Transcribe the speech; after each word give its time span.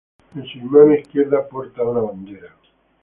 En 0.35 0.43
su 0.47 0.57
mano 0.65 0.95
izquierda 0.95 1.47
porta 1.47 1.83
una 1.83 2.01
bandera. 2.01 2.55